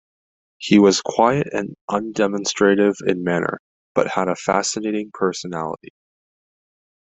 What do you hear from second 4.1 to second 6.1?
a fascinating personality.